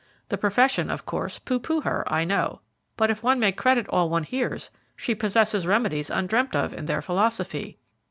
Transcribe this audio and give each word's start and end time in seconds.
The 0.29 0.37
profession, 0.39 0.89
of 0.89 1.05
course, 1.05 1.37
pooh 1.37 1.59
pooh 1.59 1.81
her, 1.81 2.03
I 2.11 2.25
know, 2.25 2.61
but 2.97 3.11
if 3.11 3.21
one 3.21 3.39
may 3.39 3.51
credit 3.51 3.87
all 3.89 4.09
one 4.09 4.23
hears, 4.23 4.71
she 4.95 5.13
possesses 5.13 5.67
remedies 5.67 6.09
undreamt 6.09 6.55
of 6.55 6.73
in 6.73 6.87
their 6.87 7.03
philosophy." 7.03 7.77